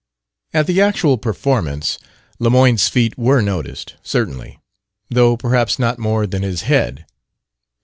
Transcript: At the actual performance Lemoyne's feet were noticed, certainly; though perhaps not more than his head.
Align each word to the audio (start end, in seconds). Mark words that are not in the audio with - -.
At 0.51 0.65
the 0.65 0.81
actual 0.81 1.19
performance 1.19 1.99
Lemoyne's 2.39 2.89
feet 2.89 3.15
were 3.19 3.39
noticed, 3.39 3.97
certainly; 4.01 4.59
though 5.11 5.37
perhaps 5.37 5.77
not 5.77 5.99
more 5.99 6.25
than 6.25 6.41
his 6.41 6.63
head. 6.63 7.05